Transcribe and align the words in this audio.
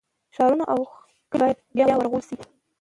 ښارونه 0.35 0.65
او 0.73 0.79
کلي 1.31 1.39
باید 1.43 1.57
بیا 1.75 1.85
ورغول 1.97 2.23
شي. 2.27 2.35